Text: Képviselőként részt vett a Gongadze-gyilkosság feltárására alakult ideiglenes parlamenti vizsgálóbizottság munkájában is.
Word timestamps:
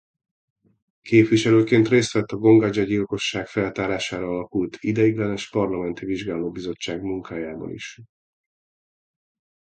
Képviselőként 1.01 1.87
részt 1.87 2.11
vett 2.11 2.31
a 2.31 2.35
Gongadze-gyilkosság 2.37 3.47
feltárására 3.47 4.27
alakult 4.27 4.77
ideiglenes 4.79 5.49
parlamenti 5.49 6.05
vizsgálóbizottság 6.05 7.01
munkájában 7.01 7.71
is. 7.73 8.01